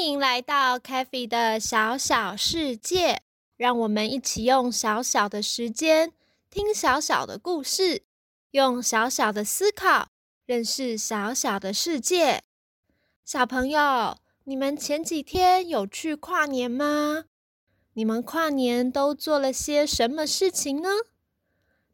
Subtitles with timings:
[0.00, 3.20] 欢迎来到 c a f e 的小小世界，
[3.58, 6.14] 让我们一起用小小的时间
[6.48, 8.04] 听小小的故事，
[8.52, 10.08] 用小小的思考
[10.46, 12.42] 认识小小的世界。
[13.26, 17.26] 小朋友，你们前几天有去跨年吗？
[17.92, 20.88] 你们跨年都做了些什么事情呢？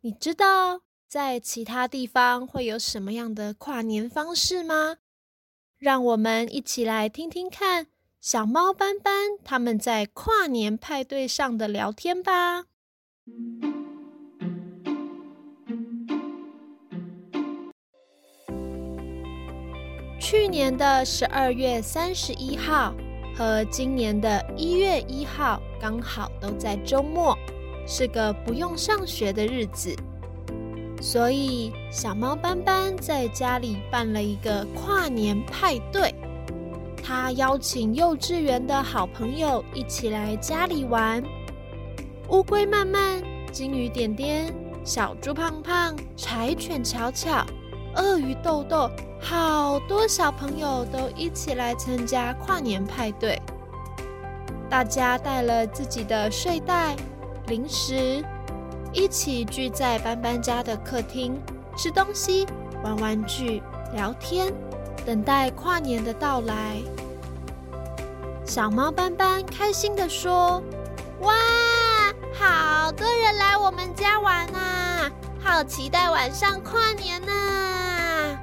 [0.02, 4.98] 你知道在其他地方会有什么样的跨年方式吗？
[5.76, 7.88] 让我们一起来听听看
[8.26, 12.64] 小猫斑斑他们在跨年派对上的聊天吧。
[20.18, 22.92] 去年的十二月三十一号
[23.36, 27.38] 和今年的一月一号刚好都在周末，
[27.86, 29.94] 是个不用上学的日子。
[31.00, 36.12] 所以，小猫斑斑在家里办了一个跨年派对。
[37.06, 41.22] 他邀请幼稚园的好朋友一起来家里玩。
[42.30, 47.46] 乌龟慢慢、金鱼点点、小猪胖胖、柴犬巧巧、
[47.94, 48.90] 鳄鱼豆豆，
[49.20, 53.40] 好多小朋友都一起来参加跨年派对。
[54.68, 56.96] 大家带了自己的睡袋、
[57.46, 58.20] 零食。
[58.92, 61.40] 一起聚在斑斑家的客厅，
[61.76, 62.44] 吃东西、
[62.82, 63.62] 玩玩具、
[63.94, 64.52] 聊天，
[65.06, 66.82] 等待跨年的到来。
[68.44, 70.60] 小猫斑斑开心地说
[71.22, 71.32] ：“哇，
[72.34, 75.08] 好多人来我们家玩啊！
[75.40, 78.36] 好期待晚上跨年呢！”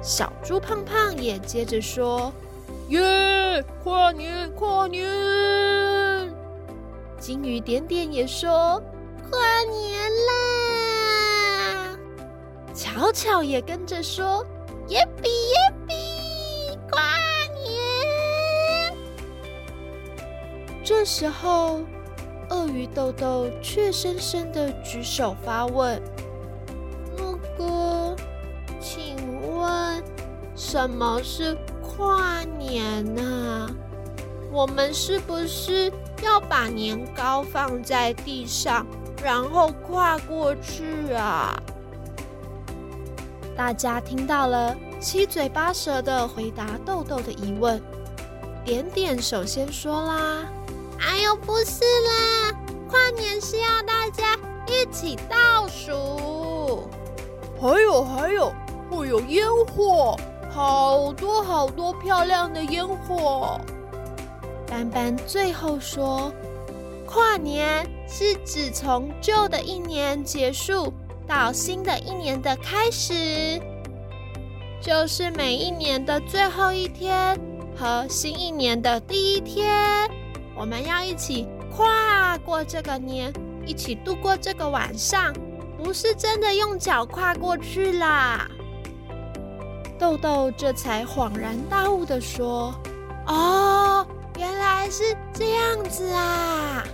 [0.00, 2.32] 小猪胖胖也接着说
[2.90, 5.04] ：“耶，跨年，跨年！”
[7.18, 8.80] 金鱼点点也说。
[9.28, 11.98] 跨年啦！
[12.72, 14.46] 巧巧也跟着说
[14.88, 15.54] ：“耶比耶
[15.86, 15.94] 比，
[16.90, 17.02] 跨
[17.62, 18.94] 年！”
[20.84, 21.80] 这时候，
[22.50, 26.00] 鳄鱼豆豆却深深的举手发问
[27.18, 28.14] ：“那个，
[28.80, 29.16] 请
[29.58, 30.02] 问
[30.54, 33.68] 什么是跨年呢？
[34.52, 35.92] 我们是不是
[36.22, 38.86] 要把年糕放在地上？”
[39.24, 41.60] 然后跨过去啊！
[43.56, 47.80] 大家听到了，七嘴八舌的回答豆豆的疑问。
[48.64, 50.44] 点点首先说啦
[51.00, 52.52] ：“哎呦，不是啦，
[52.90, 56.86] 跨年是要大家一起倒数，
[57.58, 58.52] 还有还有，
[58.90, 60.14] 会有烟火，
[60.50, 63.58] 好多好多漂亮的烟火。”
[64.68, 66.30] 斑斑最后说
[67.08, 70.92] ：“跨年。”是指从旧的一年结束
[71.26, 73.60] 到新的一年的开始，
[74.80, 77.38] 就是每一年的最后一天
[77.76, 80.08] 和新一年的第一天，
[80.56, 83.32] 我们要一起跨过这个年，
[83.66, 85.32] 一起度过这个晚上，
[85.76, 88.48] 不是真的用脚跨过去啦。
[89.98, 92.72] 豆豆这才恍然大悟的说
[93.26, 94.06] ：“哦，
[94.38, 96.84] 原来是这样子啊！”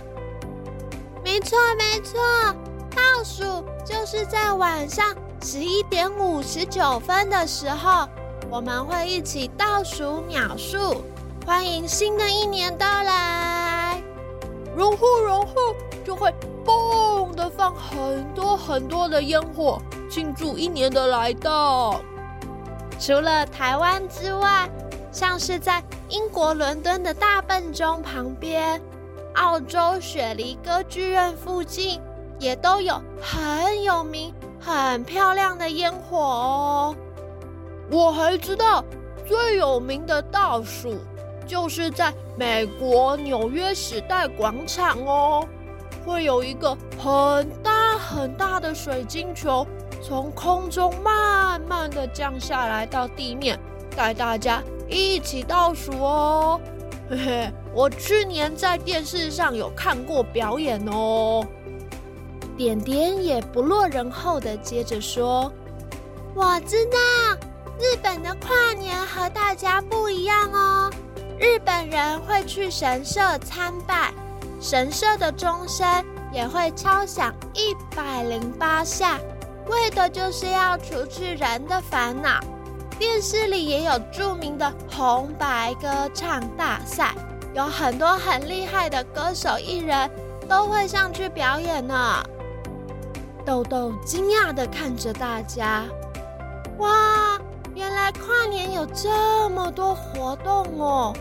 [1.23, 2.19] 没错，没错，
[3.03, 8.07] 倒数就是在晚上十一点五十九分的时候，
[8.49, 11.03] 我们会一起倒数秒数，
[11.45, 14.01] 欢迎新的一年到来。
[14.75, 16.33] 然后，然后就会
[16.65, 21.99] 嘣的放很多很多的烟火，庆祝一年的来到。
[22.97, 24.69] 除了台湾之外，
[25.11, 28.81] 像是在英国伦敦的大笨钟旁边。
[29.35, 31.99] 澳洲雪梨歌剧院附近
[32.43, 36.95] 也都有很有名、很漂亮的烟火哦。
[37.89, 38.83] 我还知道
[39.25, 40.97] 最有名的倒数
[41.47, 45.47] 就是在美国纽约时代广场哦。
[46.05, 49.65] 会有一个很大很大的水晶球
[50.01, 53.57] 从空中慢慢的降下来到地面，
[53.95, 56.59] 带大家一起倒数哦。
[57.09, 61.41] 嘿嘿，我去年在电视上有看过表演哦。
[62.57, 65.51] 点点也不落人后的接着说
[66.35, 66.97] ：“我知道，
[67.79, 70.91] 日本的跨年和大家不一样哦。
[71.39, 74.13] 日本人会去神社参拜，
[74.61, 75.85] 神社的钟声
[76.31, 79.19] 也会敲响一百零八下，
[79.67, 82.39] 为的就是要除去人的烦恼。
[82.99, 87.15] 电视里也有著名的红白歌唱大赛，
[87.55, 90.09] 有很多很厉害的歌手艺人
[90.47, 92.23] 都会上去表演呢。”
[93.45, 95.83] 豆豆惊讶的看着大家，
[96.77, 97.37] 哇，
[97.75, 101.13] 原来跨年有这么多活动哦！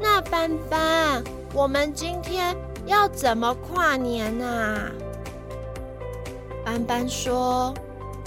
[0.00, 1.22] 那班班，
[1.52, 2.56] 我们今天
[2.86, 4.90] 要怎么跨年啊？
[6.64, 7.72] 班班说：“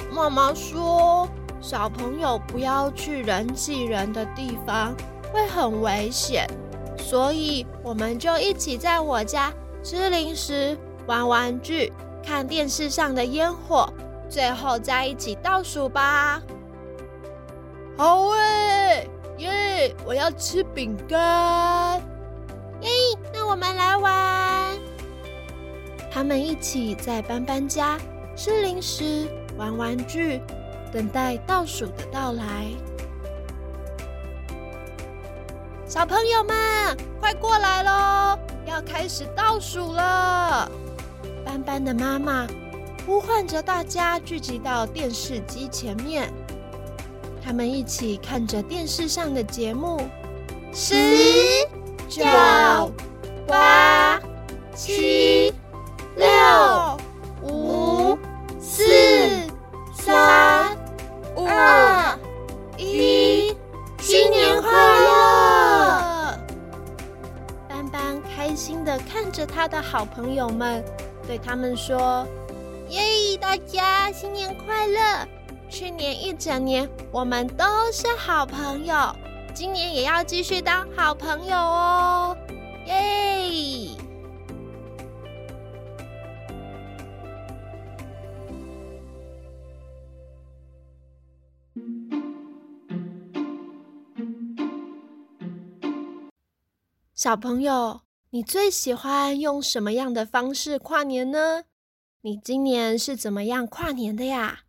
[0.09, 1.27] 妈妈说，
[1.59, 4.95] 小朋友不要去人挤人的地方，
[5.33, 6.47] 会很危险，
[6.97, 9.51] 所以我们就一起在我家
[9.83, 10.77] 吃零食、
[11.07, 11.91] 玩玩具。”
[12.27, 13.87] 看电视上的烟火，
[14.29, 16.41] 最后再一起倒数吧。
[17.95, 19.95] 好诶，耶！
[20.05, 22.01] 我要吃饼干。
[22.81, 22.89] 耶！
[23.33, 24.77] 那我们来玩。
[26.11, 27.97] 他们一起在班班家
[28.35, 29.25] 吃零食、
[29.57, 30.41] 玩玩具，
[30.91, 32.67] 等待倒数的到来。
[35.87, 38.37] 小朋友们，快过来喽！
[38.65, 40.69] 要开始倒数了。
[41.57, 42.45] 斑斑的妈妈
[43.03, 46.31] 呼唤着大家聚集到电视机前面，
[47.43, 49.99] 他们一起看着电视上的节目。
[50.71, 50.93] 十、
[52.07, 52.23] 九、
[53.47, 54.19] 八、
[54.75, 55.51] 七、
[56.15, 56.27] 六、
[57.41, 58.15] 五、
[58.59, 58.83] 四、
[59.95, 60.77] 三、
[61.35, 62.19] 二、
[62.77, 63.55] 一，
[63.99, 66.39] 新年快乐！
[67.67, 70.83] 斑斑开心的看着他的好朋友们。
[71.27, 72.25] 对他们说
[72.87, 75.27] ：“耶，大家新年快乐！
[75.69, 78.95] 去年一整年我们都是好朋友，
[79.53, 82.37] 今年也要继续当好朋友哦！
[82.85, 82.93] 耶！”
[97.13, 98.06] 小朋友。
[98.31, 101.63] 你最喜欢用什么样的方式跨年呢？
[102.21, 104.63] 你今年是怎么样跨年的呀？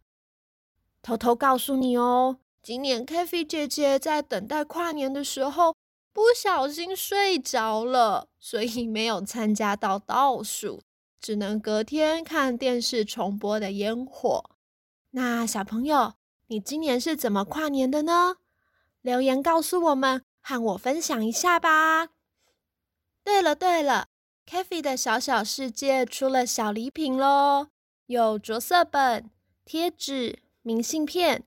[1.03, 5.75] 偷偷告诉你哦，今年 k a f e 姐姐在等待跨年的时候
[6.13, 10.81] 不小心睡着了，所以没有参加到倒数，
[11.21, 14.51] 只能隔天看电视重播的烟火。
[15.11, 16.15] 那小朋友，
[16.47, 18.37] 你今年是怎么跨年的呢？
[19.03, 22.11] 留言告诉我们，和我分享一下吧。
[23.29, 24.07] 对了对了
[24.47, 27.67] k a f e 的小小世界出了小礼品喽，
[28.07, 29.29] 有着色本、
[29.67, 31.45] 贴纸、明信片，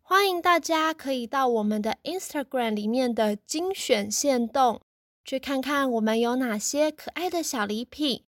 [0.00, 4.80] 欢迎大家可以到我们的 Instagram 里面的精选线动，
[5.24, 8.22] 去看看我们有哪些可爱的小礼品，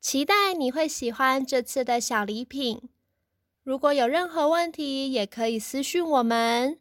[0.00, 2.88] 期待你会喜欢这次的小礼品。
[3.62, 6.80] 如果有任何问题，也可以私讯我们。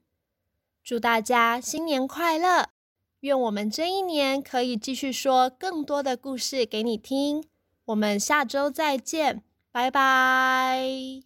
[0.81, 2.69] 祝大家新年快乐！
[3.25, 7.43] 愿我们这一年可以继续说更多的故事给你听。
[7.85, 9.41] 我们下周再见，
[9.71, 11.23] 拜拜。